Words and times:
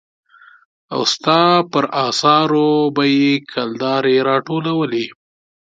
او 0.93 1.01
ستا 1.13 1.41
پر 1.71 1.85
اثارو 2.07 2.69
به 2.95 3.03
يې 3.17 3.31
کلدارې 3.51 4.17
را 4.27 4.37
ټولولې. 4.47 5.05